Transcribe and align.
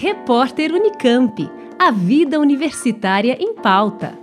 Repórter 0.00 0.72
Unicamp. 0.72 1.50
A 1.76 1.90
vida 1.90 2.38
universitária 2.38 3.36
em 3.40 3.52
pauta. 3.52 4.16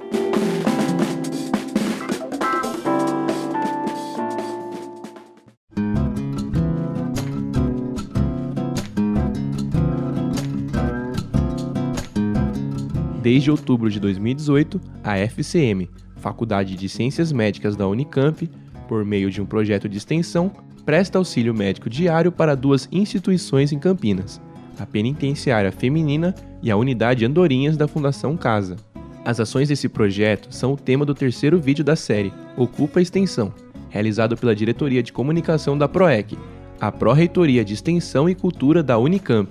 Desde 13.22 13.52
outubro 13.52 13.90
de 13.90 14.00
2018, 14.00 14.80
a 15.04 15.18
FCM, 15.18 15.90
Faculdade 16.16 16.78
de 16.78 16.88
Ciências 16.88 17.34
Médicas 17.34 17.76
da 17.76 17.86
Unicamp, 17.86 18.50
por 18.88 19.04
meio 19.04 19.30
de 19.30 19.42
um 19.42 19.46
projeto 19.46 19.90
de 19.90 19.98
extensão, 19.98 20.54
presta 20.86 21.18
auxílio 21.18 21.54
médico 21.54 21.90
diário 21.90 22.32
para 22.32 22.56
duas 22.56 22.88
instituições 22.94 23.74
em 23.74 23.80
Campinas, 23.80 24.40
a 24.80 24.86
Penitenciária 24.86 25.72
Feminina 25.72 26.34
e 26.62 26.72
a 26.72 26.78
Unidade 26.78 27.26
Andorinhas 27.26 27.78
da 27.78 27.88
Fundação 27.88 28.36
Casa. 28.36 28.76
As 29.24 29.40
ações 29.40 29.70
desse 29.70 29.90
projeto 29.90 30.54
são 30.54 30.74
o 30.74 30.78
tema 30.78 31.06
do 31.06 31.16
terceiro 31.16 31.60
vídeo 31.60 31.84
da 31.84 31.96
série 31.96 32.32
Ocupa 32.56 33.02
Extensão, 33.02 33.54
realizado 33.90 34.38
pela 34.38 34.56
Diretoria 34.56 35.02
de 35.02 35.12
Comunicação 35.12 35.78
da 35.78 35.88
PROEC, 35.88 36.38
a 36.80 36.92
Pró-Reitoria 36.92 37.66
de 37.66 37.74
Extensão 37.74 38.30
e 38.30 38.36
Cultura 38.36 38.84
da 38.84 38.98
Unicamp. 38.98 39.50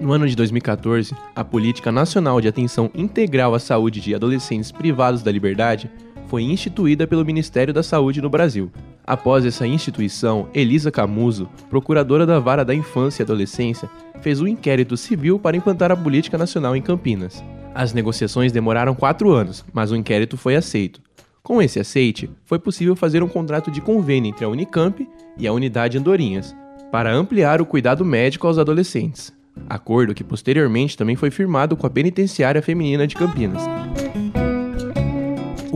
No 0.00 0.12
ano 0.12 0.28
de 0.28 0.36
2014, 0.36 1.16
a 1.34 1.42
Política 1.42 1.90
Nacional 1.90 2.40
de 2.40 2.46
Atenção 2.46 2.88
Integral 2.94 3.54
à 3.54 3.58
Saúde 3.58 4.00
de 4.00 4.14
Adolescentes 4.14 4.70
Privados 4.70 5.20
da 5.20 5.32
Liberdade 5.32 5.90
foi 6.28 6.42
instituída 6.42 7.06
pelo 7.06 7.24
Ministério 7.24 7.72
da 7.72 7.82
Saúde 7.82 8.20
no 8.20 8.30
Brasil. 8.30 8.70
Após 9.06 9.44
essa 9.44 9.66
instituição, 9.66 10.48
Elisa 10.52 10.90
Camuso, 10.90 11.48
procuradora 11.70 12.26
da 12.26 12.38
Vara 12.38 12.64
da 12.64 12.74
Infância 12.74 13.22
e 13.22 13.24
Adolescência, 13.24 13.88
fez 14.20 14.40
um 14.40 14.46
inquérito 14.46 14.96
civil 14.96 15.38
para 15.38 15.56
implantar 15.56 15.92
a 15.92 15.96
política 15.96 16.36
nacional 16.36 16.74
em 16.74 16.82
Campinas. 16.82 17.42
As 17.74 17.92
negociações 17.92 18.52
demoraram 18.52 18.94
quatro 18.94 19.30
anos, 19.30 19.64
mas 19.72 19.90
o 19.90 19.96
inquérito 19.96 20.36
foi 20.36 20.56
aceito. 20.56 21.00
Com 21.42 21.62
esse 21.62 21.78
aceite, 21.78 22.28
foi 22.44 22.58
possível 22.58 22.96
fazer 22.96 23.22
um 23.22 23.28
contrato 23.28 23.70
de 23.70 23.80
convênio 23.80 24.30
entre 24.30 24.44
a 24.44 24.48
Unicamp 24.48 25.06
e 25.38 25.46
a 25.46 25.52
Unidade 25.52 25.96
Andorinhas, 25.96 26.56
para 26.90 27.12
ampliar 27.12 27.60
o 27.60 27.66
cuidado 27.66 28.04
médico 28.04 28.46
aos 28.46 28.58
adolescentes. 28.58 29.32
Acordo 29.68 30.14
que 30.14 30.24
posteriormente 30.24 30.96
também 30.96 31.14
foi 31.14 31.30
firmado 31.30 31.76
com 31.76 31.86
a 31.86 31.90
Penitenciária 31.90 32.60
Feminina 32.60 33.06
de 33.06 33.14
Campinas. 33.14 33.62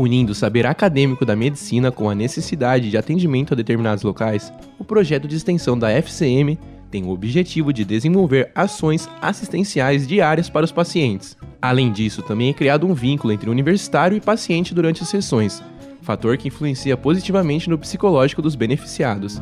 Unindo 0.00 0.32
o 0.32 0.34
saber 0.34 0.64
acadêmico 0.64 1.26
da 1.26 1.36
medicina 1.36 1.92
com 1.92 2.08
a 2.08 2.14
necessidade 2.14 2.88
de 2.88 2.96
atendimento 2.96 3.52
a 3.52 3.54
determinados 3.54 4.02
locais, 4.02 4.50
o 4.78 4.82
projeto 4.82 5.28
de 5.28 5.36
extensão 5.36 5.78
da 5.78 5.90
FCM 5.90 6.58
tem 6.90 7.04
o 7.04 7.10
objetivo 7.10 7.70
de 7.70 7.84
desenvolver 7.84 8.50
ações 8.54 9.06
assistenciais 9.20 10.08
diárias 10.08 10.48
para 10.48 10.64
os 10.64 10.72
pacientes. 10.72 11.36
Além 11.60 11.92
disso, 11.92 12.22
também 12.22 12.48
é 12.48 12.54
criado 12.54 12.86
um 12.86 12.94
vínculo 12.94 13.30
entre 13.30 13.50
universitário 13.50 14.16
e 14.16 14.22
paciente 14.22 14.74
durante 14.74 15.02
as 15.02 15.08
sessões, 15.10 15.62
fator 16.00 16.38
que 16.38 16.48
influencia 16.48 16.96
positivamente 16.96 17.68
no 17.68 17.76
psicológico 17.76 18.40
dos 18.40 18.54
beneficiados. 18.54 19.38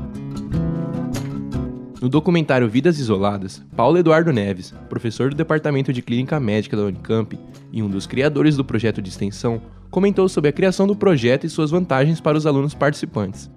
No 2.01 2.09
documentário 2.09 2.69
Vidas 2.69 3.01
Isoladas, 3.01 3.61
Paulo 3.75 3.99
Eduardo 3.99 4.33
Neves, 4.33 4.73
professor 4.89 5.31
do 5.31 5.37
Departamento 5.37 5.93
de 5.93 6.01
Clínica 6.01 6.39
Médica 6.39 6.77
da 6.77 6.85
Unicamp 6.85 7.37
e 7.73 7.83
um 7.83 7.89
dos 7.89 8.07
criadores 8.07 8.57
do 8.57 8.65
projeto 8.65 9.03
de 9.03 9.09
extensão, 9.09 9.61
comentou 9.91 10.29
sobre 10.29 10.49
a 10.49 10.53
criação 10.53 10.87
do 10.87 10.95
projeto 10.95 11.45
e 11.45 11.51
suas 11.51 11.73
vantagens 11.73 12.21
para 12.21 12.39
os 12.39 12.47
alunos 12.47 12.73
participantes. 12.73 13.51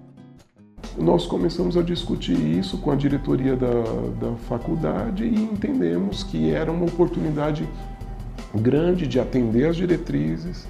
Nós 0.98 1.24
começamos 1.24 1.76
a 1.76 1.82
discutir 1.82 2.36
isso 2.36 2.78
com 2.78 2.90
a 2.90 2.96
diretoria 2.96 3.54
da, 3.54 3.68
da 4.20 4.34
faculdade 4.48 5.22
e 5.22 5.34
entendemos 5.36 6.24
que 6.24 6.50
era 6.50 6.72
uma 6.72 6.86
oportunidade 6.86 7.68
grande 8.52 9.06
de 9.06 9.20
atender 9.20 9.68
as 9.68 9.76
diretrizes, 9.76 10.66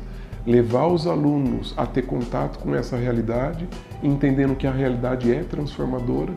levar 0.47 0.89
os 0.89 1.07
alunos 1.07 1.73
a 1.75 1.87
ter 1.87 2.03
contato 2.03 2.59
com 2.59 2.75
essa 2.75 2.99
realidade, 2.99 3.67
entendendo 4.03 4.55
que 4.55 4.67
a 4.67 4.73
realidade 4.73 5.33
é 5.33 5.43
transformadora 5.43 6.35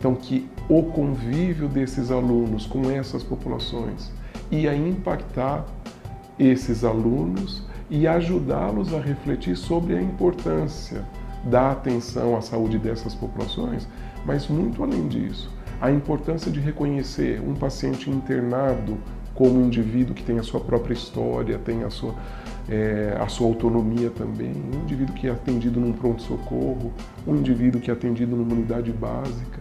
então, 0.00 0.14
que 0.14 0.48
o 0.66 0.82
convívio 0.84 1.68
desses 1.68 2.10
alunos 2.10 2.64
com 2.64 2.90
essas 2.90 3.22
populações 3.22 4.10
ia 4.50 4.74
impactar 4.74 5.66
esses 6.38 6.84
alunos 6.84 7.62
e 7.90 8.06
ajudá-los 8.06 8.94
a 8.94 8.98
refletir 8.98 9.54
sobre 9.56 9.94
a 9.94 10.00
importância 10.00 11.04
da 11.44 11.72
atenção 11.72 12.34
à 12.34 12.40
saúde 12.40 12.78
dessas 12.78 13.14
populações, 13.14 13.86
mas 14.24 14.48
muito 14.48 14.82
além 14.82 15.06
disso, 15.06 15.50
a 15.82 15.90
importância 15.90 16.50
de 16.50 16.60
reconhecer 16.60 17.38
um 17.46 17.54
paciente 17.54 18.08
internado 18.08 18.96
como 19.34 19.60
um 19.60 19.66
indivíduo 19.66 20.14
que 20.14 20.22
tem 20.22 20.38
a 20.38 20.42
sua 20.42 20.60
própria 20.60 20.94
história, 20.94 21.58
tem 21.58 21.84
a 21.84 21.90
sua, 21.90 22.14
é, 22.70 23.18
a 23.20 23.28
sua 23.28 23.48
autonomia 23.48 24.08
também, 24.08 24.50
um 24.50 24.82
indivíduo 24.82 25.14
que 25.14 25.26
é 25.26 25.30
atendido 25.30 25.78
num 25.78 25.92
pronto-socorro, 25.92 26.90
um 27.26 27.36
indivíduo 27.36 27.82
que 27.82 27.90
é 27.90 27.94
atendido 27.94 28.34
numa 28.34 28.52
unidade 28.54 28.90
básica 28.92 29.59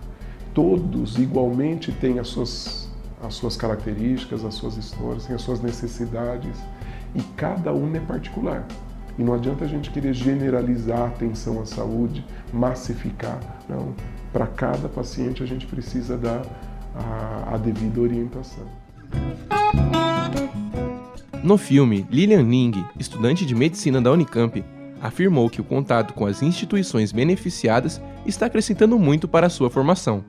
todos 0.53 1.17
igualmente 1.17 1.91
têm 1.91 2.19
as 2.19 2.27
suas, 2.27 2.89
as 3.23 3.33
suas 3.33 3.55
características, 3.55 4.43
as 4.43 4.53
suas 4.55 4.77
histórias, 4.77 5.25
têm 5.25 5.35
as 5.35 5.41
suas 5.41 5.61
necessidades 5.61 6.57
e 7.15 7.21
cada 7.35 7.73
uma 7.73 7.97
é 7.97 7.99
particular. 7.99 8.65
E 9.17 9.23
não 9.23 9.33
adianta 9.33 9.65
a 9.65 9.67
gente 9.67 9.89
querer 9.89 10.13
generalizar 10.13 10.99
a 10.99 11.07
atenção 11.07 11.61
à 11.61 11.65
saúde, 11.65 12.25
massificar. 12.53 13.39
Não. 13.67 13.93
Para 14.31 14.47
cada 14.47 14.87
paciente 14.87 15.43
a 15.43 15.45
gente 15.45 15.65
precisa 15.65 16.17
dar 16.17 16.41
a, 16.95 17.55
a 17.55 17.57
devida 17.57 17.99
orientação. 17.99 18.66
No 21.43 21.57
filme, 21.57 22.05
Lilian 22.09 22.43
Ning, 22.43 22.85
estudante 22.97 23.45
de 23.45 23.55
medicina 23.55 24.01
da 24.01 24.11
Unicamp, 24.11 24.63
afirmou 25.01 25.49
que 25.49 25.61
o 25.61 25.63
contato 25.63 26.13
com 26.13 26.25
as 26.25 26.41
instituições 26.41 27.11
beneficiadas 27.11 28.01
está 28.25 28.45
acrescentando 28.45 28.99
muito 28.99 29.27
para 29.27 29.47
a 29.47 29.49
sua 29.49 29.69
formação 29.69 30.23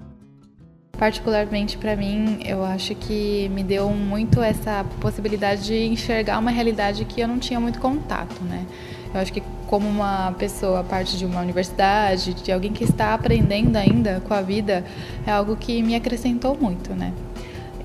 particularmente 1.00 1.78
para 1.78 1.96
mim, 1.96 2.40
eu 2.44 2.62
acho 2.62 2.94
que 2.94 3.48
me 3.54 3.64
deu 3.64 3.88
muito 3.88 4.42
essa 4.42 4.84
possibilidade 5.00 5.64
de 5.64 5.86
enxergar 5.86 6.38
uma 6.38 6.50
realidade 6.50 7.06
que 7.06 7.22
eu 7.22 7.26
não 7.26 7.38
tinha 7.38 7.58
muito 7.58 7.80
contato, 7.80 8.44
né? 8.44 8.66
Eu 9.14 9.18
acho 9.18 9.32
que 9.32 9.42
como 9.66 9.88
uma 9.88 10.32
pessoa 10.32 10.84
parte 10.84 11.16
de 11.16 11.24
uma 11.24 11.40
universidade, 11.40 12.34
de 12.34 12.52
alguém 12.52 12.74
que 12.74 12.84
está 12.84 13.14
aprendendo 13.14 13.76
ainda 13.76 14.20
com 14.28 14.34
a 14.34 14.42
vida, 14.42 14.84
é 15.26 15.30
algo 15.30 15.56
que 15.56 15.82
me 15.82 15.94
acrescentou 15.94 16.54
muito, 16.60 16.92
né? 16.94 17.14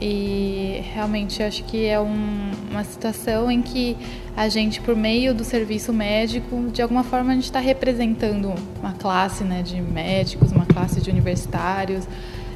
E 0.01 0.83
realmente 0.93 1.41
acho 1.41 1.63
que 1.63 1.85
é 1.85 1.97
um, 1.97 2.51
uma 2.69 2.83
situação 2.83 3.49
em 3.49 3.61
que 3.61 3.95
a 4.35 4.49
gente, 4.49 4.81
por 4.81 4.93
meio 4.93 5.33
do 5.33 5.45
serviço 5.45 5.93
médico, 5.93 6.65
de 6.69 6.81
alguma 6.81 7.01
forma 7.01 7.31
a 7.31 7.35
gente 7.35 7.45
está 7.45 7.61
representando 7.61 8.53
uma 8.81 8.91
classe 8.91 9.45
né, 9.45 9.61
de 9.61 9.81
médicos, 9.81 10.51
uma 10.51 10.65
classe 10.65 10.99
de 10.99 11.09
universitários, 11.09 12.05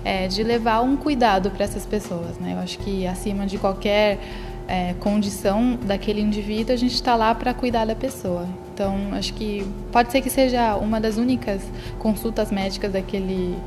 é, 0.04 0.28
de 0.28 0.44
levar 0.44 0.82
um 0.82 0.96
cuidado 0.96 1.52
para 1.52 1.64
essas 1.64 1.86
pessoas. 1.86 2.38
Né? 2.40 2.54
Eu 2.54 2.60
acho 2.60 2.80
que 2.80 3.06
acima 3.06 3.46
de 3.46 3.58
qualquer 3.58 4.20
é, 4.68 4.94
condição 5.00 5.78
daquele 5.84 6.22
indivíduo, 6.22 6.74
a 6.74 6.78
gente 6.78 6.94
está 6.94 7.16
lá 7.16 7.34
para 7.34 7.54
cuidar 7.54 7.86
da 7.86 7.96
pessoa. 7.96 8.48
Então, 8.74 8.96
acho 9.14 9.34
que 9.34 9.66
pode 9.92 10.12
ser 10.12 10.22
que 10.22 10.30
seja 10.30 10.76
uma 10.76 11.02
das 11.02 11.18
únicas 11.18 11.62
consultas 11.98 12.52
médicas 12.52 12.92
daquele 12.92 13.58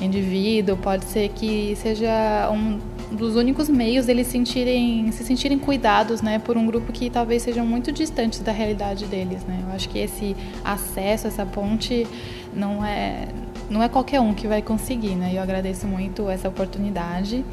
indivíduo, 0.00 0.76
pode 0.76 1.04
ser 1.04 1.28
que 1.30 1.74
seja 1.76 2.50
um 2.50 2.78
dos 3.14 3.36
únicos 3.36 3.68
meios 3.68 4.06
deles 4.06 4.26
sentirem, 4.26 5.10
se 5.12 5.24
sentirem 5.24 5.58
cuidados, 5.58 6.22
né, 6.22 6.38
por 6.38 6.56
um 6.56 6.66
grupo 6.66 6.92
que 6.92 7.10
talvez 7.10 7.42
sejam 7.42 7.66
muito 7.66 7.92
distantes 7.92 8.40
da 8.40 8.50
realidade 8.50 9.06
deles, 9.06 9.44
né? 9.44 9.60
Eu 9.68 9.74
acho 9.74 9.88
que 9.88 9.98
esse 9.98 10.34
acesso, 10.64 11.26
essa 11.26 11.46
ponte 11.46 12.06
não 12.52 12.84
é 12.84 13.28
não 13.68 13.82
é 13.82 13.88
qualquer 13.88 14.20
um 14.20 14.34
que 14.34 14.46
vai 14.46 14.62
conseguir, 14.62 15.14
né? 15.14 15.32
Eu 15.34 15.42
agradeço 15.42 15.86
muito 15.86 16.28
essa 16.28 16.48
oportunidade. 16.48 17.44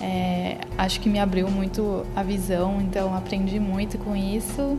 É, 0.00 0.58
acho 0.76 1.00
que 1.00 1.08
me 1.08 1.18
abriu 1.18 1.48
muito 1.48 2.04
a 2.16 2.22
visão, 2.22 2.80
então 2.80 3.14
aprendi 3.14 3.60
muito 3.60 3.98
com 3.98 4.16
isso. 4.16 4.78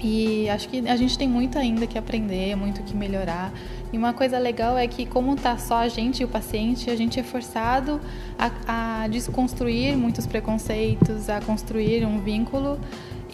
E 0.00 0.48
acho 0.48 0.68
que 0.68 0.88
a 0.88 0.96
gente 0.96 1.18
tem 1.18 1.28
muito 1.28 1.58
ainda 1.58 1.86
que 1.86 1.98
aprender, 1.98 2.54
muito 2.56 2.82
que 2.82 2.96
melhorar. 2.96 3.52
E 3.92 3.98
uma 3.98 4.12
coisa 4.12 4.38
legal 4.38 4.76
é 4.76 4.86
que, 4.86 5.06
como 5.06 5.34
tá 5.34 5.56
só 5.56 5.78
a 5.78 5.88
gente 5.88 6.20
e 6.20 6.24
o 6.24 6.28
paciente, 6.28 6.90
a 6.90 6.96
gente 6.96 7.18
é 7.18 7.22
forçado 7.22 8.00
a, 8.38 9.02
a 9.02 9.08
desconstruir 9.08 9.96
muitos 9.96 10.26
preconceitos, 10.26 11.28
a 11.28 11.40
construir 11.40 12.04
um 12.04 12.20
vínculo 12.20 12.78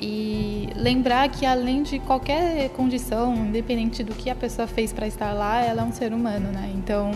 e 0.06 0.69
lembrar 0.77 1.31
que 1.31 1.47
além 1.47 1.83
de 1.83 1.99
qualquer 1.99 2.69
condição, 2.71 3.35
independente 3.35 4.05
do 4.05 4.15
que 4.15 4.29
a 4.29 4.35
pessoa 4.35 4.69
fez 4.69 4.93
para 4.93 5.06
estar 5.06 5.33
lá, 5.33 5.62
ela 5.62 5.81
é 5.81 5.85
um 5.85 5.93
ser 5.93 6.12
humano, 6.12 6.53
né? 6.53 6.71
Então, 6.75 7.11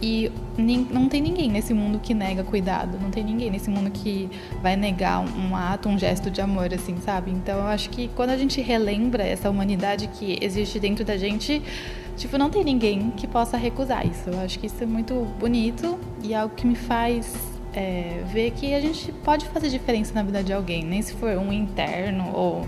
e 0.00 0.30
não 0.56 1.08
tem 1.08 1.20
ninguém 1.20 1.50
nesse 1.50 1.74
mundo 1.74 1.98
que 1.98 2.14
nega 2.14 2.44
cuidado, 2.44 3.00
não 3.02 3.10
tem 3.10 3.24
ninguém 3.24 3.50
nesse 3.50 3.68
mundo 3.68 3.90
que 3.90 4.30
vai 4.62 4.76
negar 4.76 5.20
um 5.20 5.56
ato, 5.56 5.88
um 5.88 5.98
gesto 5.98 6.30
de 6.30 6.40
amor, 6.40 6.72
assim, 6.72 6.96
sabe? 6.98 7.32
Então 7.32 7.58
eu 7.58 7.66
acho 7.66 7.90
que 7.90 8.06
quando 8.14 8.30
a 8.30 8.36
gente 8.36 8.60
relembra 8.60 9.24
essa 9.24 9.50
humanidade 9.50 10.06
que 10.06 10.38
existe 10.40 10.78
dentro 10.78 11.04
da 11.04 11.16
gente, 11.16 11.60
tipo, 12.16 12.38
não 12.38 12.48
tem 12.48 12.62
ninguém 12.62 13.10
que 13.16 13.26
possa 13.26 13.56
recusar 13.56 14.06
isso. 14.06 14.30
Eu 14.30 14.38
acho 14.38 14.56
que 14.60 14.66
isso 14.66 14.80
é 14.80 14.86
muito 14.86 15.14
bonito 15.40 15.98
e 16.22 16.32
é 16.32 16.36
algo 16.36 16.54
que 16.54 16.64
me 16.64 16.76
faz 16.76 17.53
é, 17.74 18.22
ver 18.32 18.52
que 18.52 18.74
a 18.74 18.80
gente 18.80 19.10
pode 19.24 19.46
fazer 19.48 19.68
diferença 19.68 20.14
na 20.14 20.22
vida 20.22 20.42
de 20.42 20.52
alguém, 20.52 20.84
nem 20.84 21.02
se 21.02 21.14
for 21.14 21.36
um 21.36 21.52
interno 21.52 22.30
ou 22.32 22.66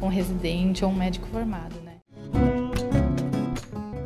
um 0.00 0.08
residente 0.08 0.84
ou 0.84 0.90
um 0.90 0.94
médico 0.94 1.26
formado, 1.28 1.74
né? 1.84 1.96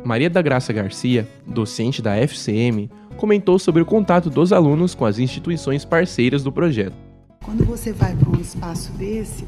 Maria 0.03 0.29
da 0.29 0.41
Graça 0.41 0.73
Garcia, 0.73 1.27
docente 1.45 2.01
da 2.01 2.15
FCM, 2.17 2.89
comentou 3.17 3.57
sobre 3.57 3.81
o 3.81 3.85
contato 3.85 4.29
dos 4.29 4.51
alunos 4.51 4.93
com 4.93 5.05
as 5.05 5.19
instituições 5.19 5.85
parceiras 5.85 6.43
do 6.43 6.51
projeto. 6.51 6.95
Quando 7.43 7.63
você 7.65 7.93
vai 7.93 8.15
para 8.15 8.29
um 8.29 8.39
espaço 8.39 8.91
desse, 8.93 9.47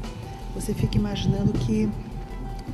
você 0.54 0.72
fica 0.72 0.96
imaginando 0.96 1.52
que 1.52 1.88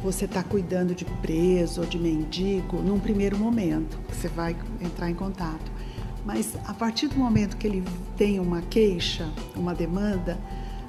você 0.03 0.25
está 0.25 0.43
cuidando 0.43 0.95
de 0.95 1.05
preso 1.05 1.81
ou 1.81 1.87
de 1.87 1.99
mendigo 1.99 2.79
num 2.79 2.99
primeiro 2.99 3.37
momento, 3.37 3.99
que 4.09 4.17
você 4.17 4.29
vai 4.29 4.57
entrar 4.81 5.11
em 5.11 5.15
contato. 5.15 5.80
Mas 6.25 6.57
a 6.67 6.75
partir 6.75 7.09
do 7.09 7.17
momento 7.17 7.57
que 7.57 7.67
ele 7.67 7.83
tem 8.17 8.39
uma 8.39 8.63
queixa, 8.63 9.29
uma 9.57 9.75
demanda, 9.75 10.39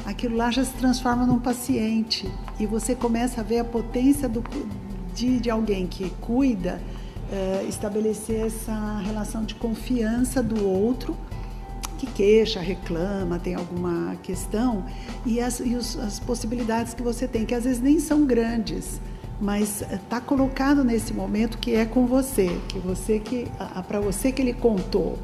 aquilo 0.05 0.35
lá 0.35 0.51
já 0.51 0.63
se 0.63 0.73
transforma 0.73 1.25
num 1.25 1.39
paciente. 1.39 2.29
E 2.59 2.65
você 2.65 2.95
começa 2.95 3.41
a 3.41 3.43
ver 3.43 3.59
a 3.59 3.63
potência 3.63 4.27
do, 4.27 4.43
de, 5.13 5.39
de 5.39 5.49
alguém 5.49 5.87
que 5.87 6.09
cuida 6.21 6.81
é, 7.31 7.65
estabelecer 7.67 8.45
essa 8.45 8.97
relação 8.99 9.43
de 9.43 9.55
confiança 9.55 10.43
do 10.43 10.67
outro 10.67 11.15
que 11.97 12.07
queixa, 12.07 12.59
reclama, 12.59 13.37
tem 13.37 13.53
alguma 13.53 14.15
questão 14.23 14.83
e 15.23 15.39
as, 15.39 15.59
e 15.59 15.75
os, 15.75 15.97
as 15.99 16.19
possibilidades 16.19 16.95
que 16.95 17.03
você 17.03 17.27
tem, 17.27 17.45
que 17.45 17.53
às 17.53 17.63
vezes 17.63 17.79
nem 17.79 17.99
são 17.99 18.25
grandes, 18.25 18.99
mas 19.41 19.81
está 19.81 20.21
colocado 20.21 20.83
nesse 20.83 21.13
momento 21.13 21.57
que 21.57 21.73
é 21.73 21.83
com 21.83 22.05
você, 22.05 22.59
que 22.67 22.79
você 22.79 23.19
que 23.19 23.47
para 23.87 23.99
você 23.99 24.31
que 24.31 24.41
ele 24.41 24.53
contou 24.53 25.17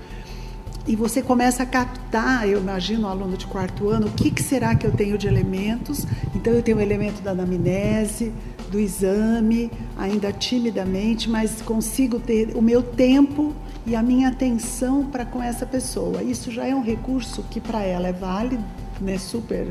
e 0.87 0.95
você 0.95 1.21
começa 1.21 1.63
a 1.63 1.65
captar, 1.65 2.47
eu 2.47 2.59
imagino, 2.59 3.07
um 3.07 3.11
aluno 3.11 3.35
de 3.35 3.45
quarto 3.45 3.89
ano, 3.89 4.07
o 4.07 4.11
que, 4.11 4.31
que 4.31 4.41
será 4.41 4.73
que 4.73 4.87
eu 4.87 4.91
tenho 4.91 5.17
de 5.17 5.27
elementos? 5.27 6.05
Então 6.33 6.53
eu 6.53 6.63
tenho 6.63 6.77
o 6.77 6.81
elemento 6.81 7.21
da 7.21 7.31
anamnese, 7.31 8.31
do 8.71 8.79
exame, 8.79 9.69
ainda 9.97 10.31
timidamente, 10.31 11.29
mas 11.29 11.61
consigo 11.61 12.19
ter 12.19 12.55
o 12.55 12.61
meu 12.61 12.81
tempo 12.81 13.53
e 13.85 13.95
a 13.95 14.01
minha 14.01 14.29
atenção 14.29 15.05
para 15.05 15.25
com 15.25 15.43
essa 15.43 15.65
pessoa. 15.65 16.23
Isso 16.23 16.51
já 16.51 16.65
é 16.65 16.73
um 16.73 16.81
recurso 16.81 17.43
que 17.51 17.59
para 17.59 17.83
ela 17.83 18.07
é 18.07 18.13
válido, 18.13 18.63
né, 19.01 19.17
super 19.17 19.67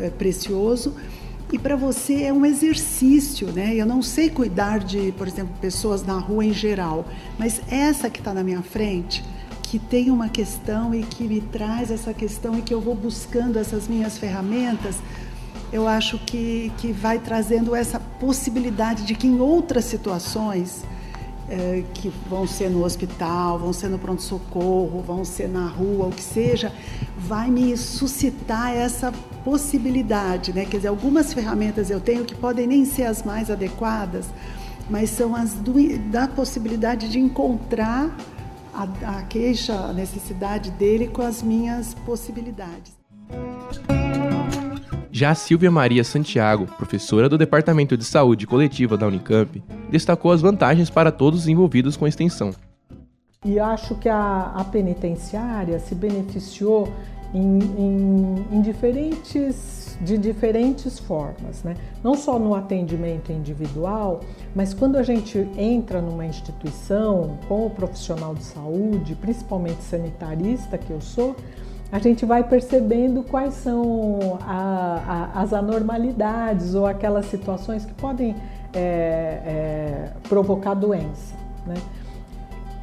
é, 0.00 0.10
precioso. 0.10 0.94
E 1.52 1.58
para 1.58 1.76
você 1.76 2.24
é 2.24 2.32
um 2.32 2.44
exercício, 2.44 3.52
né? 3.52 3.74
Eu 3.74 3.86
não 3.86 4.02
sei 4.02 4.28
cuidar 4.28 4.80
de, 4.80 5.12
por 5.12 5.28
exemplo, 5.28 5.54
pessoas 5.60 6.02
na 6.02 6.18
rua 6.18 6.44
em 6.44 6.52
geral, 6.52 7.06
mas 7.38 7.60
essa 7.70 8.10
que 8.10 8.18
está 8.18 8.34
na 8.34 8.42
minha 8.42 8.62
frente, 8.62 9.24
que 9.62 9.78
tem 9.78 10.10
uma 10.10 10.28
questão 10.28 10.92
e 10.92 11.04
que 11.04 11.24
me 11.24 11.40
traz 11.40 11.90
essa 11.90 12.12
questão 12.12 12.58
e 12.58 12.62
que 12.62 12.74
eu 12.74 12.80
vou 12.80 12.96
buscando 12.96 13.58
essas 13.58 13.86
minhas 13.86 14.18
ferramentas, 14.18 14.96
eu 15.72 15.86
acho 15.86 16.18
que, 16.18 16.72
que 16.78 16.92
vai 16.92 17.18
trazendo 17.18 17.74
essa 17.74 18.00
possibilidade 18.00 19.04
de 19.04 19.14
que 19.14 19.26
em 19.26 19.40
outras 19.40 19.84
situações, 19.84 20.84
é, 21.48 21.84
que 21.94 22.12
vão 22.28 22.46
ser 22.46 22.70
no 22.70 22.84
hospital, 22.84 23.58
vão 23.58 23.72
ser 23.72 23.88
no 23.88 23.98
pronto-socorro, 23.98 25.02
vão 25.02 25.24
ser 25.24 25.48
na 25.48 25.66
rua, 25.66 26.06
o 26.06 26.10
que 26.10 26.22
seja, 26.22 26.72
vai 27.16 27.50
me 27.50 27.76
suscitar 27.76 28.74
essa 28.74 29.12
possibilidade, 29.44 30.52
né? 30.52 30.64
Quer 30.64 30.78
dizer, 30.78 30.88
algumas 30.88 31.32
ferramentas 31.32 31.90
eu 31.90 32.00
tenho 32.00 32.24
que 32.24 32.34
podem 32.34 32.66
nem 32.66 32.84
ser 32.84 33.04
as 33.04 33.22
mais 33.22 33.50
adequadas, 33.50 34.26
mas 34.90 35.10
são 35.10 35.34
as 35.34 35.54
do, 35.54 35.74
da 36.10 36.26
possibilidade 36.26 37.08
de 37.08 37.18
encontrar 37.18 38.16
a, 38.74 39.18
a 39.18 39.22
queixa, 39.22 39.74
a 39.74 39.92
necessidade 39.92 40.70
dele 40.72 41.08
com 41.08 41.22
as 41.22 41.42
minhas 41.42 41.94
possibilidades. 41.94 42.96
Já 45.16 45.34
Silvia 45.34 45.70
Maria 45.70 46.04
Santiago, 46.04 46.66
professora 46.76 47.26
do 47.26 47.38
Departamento 47.38 47.96
de 47.96 48.04
Saúde 48.04 48.46
Coletiva 48.46 48.98
da 48.98 49.06
Unicamp, 49.06 49.64
destacou 49.88 50.30
as 50.30 50.42
vantagens 50.42 50.90
para 50.90 51.10
todos 51.10 51.40
os 51.40 51.48
envolvidos 51.48 51.96
com 51.96 52.04
a 52.04 52.08
extensão. 52.10 52.50
E 53.42 53.58
acho 53.58 53.94
que 53.94 54.10
a, 54.10 54.52
a 54.54 54.62
penitenciária 54.64 55.78
se 55.78 55.94
beneficiou 55.94 56.92
em, 57.32 57.58
em, 57.58 58.46
em, 58.52 58.60
diferentes, 58.60 59.96
de 60.02 60.18
diferentes 60.18 60.98
formas, 60.98 61.64
né? 61.64 61.72
não 62.04 62.14
só 62.14 62.38
no 62.38 62.54
atendimento 62.54 63.32
individual, 63.32 64.20
mas 64.54 64.74
quando 64.74 64.96
a 64.96 65.02
gente 65.02 65.38
entra 65.56 66.02
numa 66.02 66.26
instituição 66.26 67.38
com 67.48 67.64
o 67.64 67.70
profissional 67.70 68.34
de 68.34 68.44
saúde, 68.44 69.14
principalmente 69.14 69.82
sanitarista 69.82 70.76
que 70.76 70.90
eu 70.90 71.00
sou, 71.00 71.34
a 71.90 71.98
gente 71.98 72.26
vai 72.26 72.42
percebendo 72.42 73.22
quais 73.22 73.54
são 73.54 74.38
a, 74.42 75.30
a, 75.34 75.42
as 75.42 75.52
anormalidades 75.52 76.74
ou 76.74 76.86
aquelas 76.86 77.26
situações 77.26 77.84
que 77.84 77.94
podem 77.94 78.34
é, 78.74 78.78
é, 78.78 80.10
provocar 80.28 80.74
doença. 80.74 81.34
Né? 81.66 81.76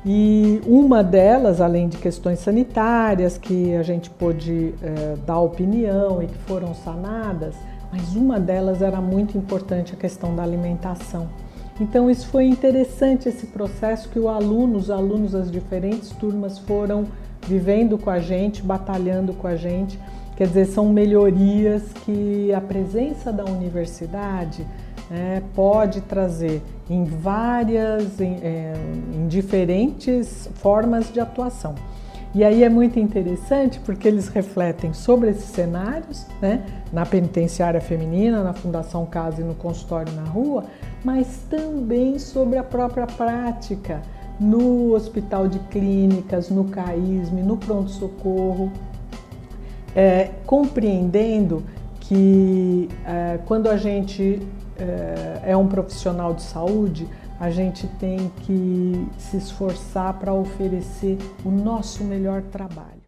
E 0.06 0.62
uma 0.66 1.04
delas, 1.04 1.62
além 1.62 1.88
de 1.88 1.98
questões 1.98 2.40
sanitárias, 2.40 3.38
que 3.38 3.76
a 3.76 3.84
gente 3.84 4.10
pôde 4.10 4.74
é, 4.82 5.16
dar 5.26 5.40
opinião 5.40 6.22
e 6.22 6.28
que 6.28 6.38
foram 6.40 6.74
sanadas, 6.74 7.56
mas 7.92 8.16
uma 8.16 8.40
delas 8.40 8.82
era 8.82 9.00
muito 9.00 9.38
importante, 9.38 9.94
a 9.94 9.96
questão 9.96 10.36
da 10.36 10.44
alimentação. 10.44 11.30
Então, 11.80 12.10
isso 12.10 12.28
foi 12.28 12.46
interessante, 12.46 13.30
esse 13.30 13.48
processo 13.48 14.10
que 14.10 14.20
o 14.20 14.28
aluno, 14.28 14.78
os 14.78 14.92
alunos 14.92 15.32
das 15.32 15.52
diferentes 15.52 16.10
turmas 16.10 16.60
foram 16.60 17.06
vivendo 17.48 17.98
com 17.98 18.10
a 18.10 18.20
gente, 18.20 18.62
batalhando 18.62 19.34
com 19.34 19.48
a 19.48 19.56
gente. 19.56 20.00
Quer 20.36 20.48
dizer, 20.48 20.66
são 20.66 20.90
melhorias 20.90 21.84
que 22.06 22.52
a 22.54 22.62
presença 22.62 23.32
da 23.32 23.46
universidade 23.46 24.66
né, 25.10 25.44
pode 25.54 26.02
trazer 26.02 26.62
em 26.90 27.04
várias, 27.04 28.20
em, 28.20 28.40
é, 28.42 28.74
em 29.14 29.28
diferentes 29.28 30.50
formas 30.56 31.12
de 31.12 31.20
atuação. 31.20 31.76
E 32.36 32.44
aí 32.44 32.64
é 32.64 32.70
muito 32.70 32.98
interessante 32.98 33.80
porque 33.80 34.08
eles 34.08 34.28
refletem 34.28 34.92
sobre 34.92 35.30
esses 35.30 35.46
cenários, 35.46 36.26
né, 36.42 36.66
na 36.92 37.06
penitenciária 37.06 37.80
feminina, 37.80 38.44
na 38.44 38.54
Fundação 38.54 39.06
Casa 39.06 39.42
e 39.42 39.44
no 39.44 39.54
consultório 39.54 40.12
na 40.14 40.24
rua, 40.24 40.66
mas 41.04 41.42
também 41.48 42.18
sobre 42.18 42.58
a 42.58 42.64
própria 42.64 43.06
prática 43.06 44.02
no 44.40 44.94
hospital 44.94 45.48
de 45.48 45.60
clínicas, 45.60 46.50
no 46.50 46.66
CAISM, 46.66 47.42
no 47.42 47.58
pronto-socorro, 47.58 48.72
é, 49.96 50.32
compreendendo 50.46 51.64
que 52.00 52.90
é, 53.06 53.40
quando 53.46 53.68
a 53.68 53.78
gente 53.78 54.42
é, 54.78 55.52
é 55.52 55.58
um 55.58 55.68
profissional 55.68 56.34
de 56.34 56.42
saúde, 56.42 57.08
a 57.40 57.50
gente 57.50 57.88
tem 58.00 58.32
que 58.42 59.08
se 59.18 59.38
esforçar 59.38 60.14
para 60.14 60.34
oferecer 60.34 61.18
o 61.44 61.50
nosso 61.50 62.04
melhor 62.04 62.42
trabalho. 62.44 63.03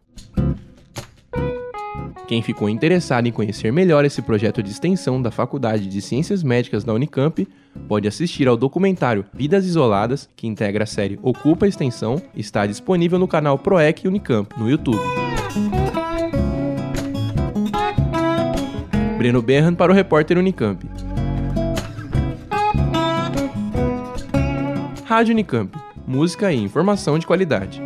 Quem 2.26 2.42
ficou 2.42 2.68
interessado 2.68 3.28
em 3.28 3.32
conhecer 3.32 3.72
melhor 3.72 4.04
esse 4.04 4.20
projeto 4.20 4.60
de 4.60 4.70
extensão 4.70 5.22
da 5.22 5.30
Faculdade 5.30 5.86
de 5.86 6.02
Ciências 6.02 6.42
Médicas 6.42 6.82
da 6.82 6.92
Unicamp 6.92 7.46
pode 7.86 8.08
assistir 8.08 8.48
ao 8.48 8.56
documentário 8.56 9.24
Vidas 9.32 9.64
Isoladas, 9.64 10.28
que 10.34 10.48
integra 10.48 10.82
a 10.82 10.86
série 10.86 11.20
Ocupa 11.22 11.66
a 11.66 11.68
Extensão, 11.68 12.20
está 12.34 12.66
disponível 12.66 13.16
no 13.16 13.28
canal 13.28 13.56
ProEC 13.56 14.08
Unicamp 14.08 14.58
no 14.58 14.68
YouTube. 14.68 15.00
Breno 19.16 19.40
Berran 19.40 19.74
para 19.74 19.92
o 19.92 19.94
repórter 19.94 20.36
Unicamp. 20.36 20.84
Rádio 25.04 25.32
Unicamp. 25.32 25.72
Música 26.04 26.52
e 26.52 26.60
informação 26.60 27.20
de 27.20 27.26
qualidade. 27.26 27.85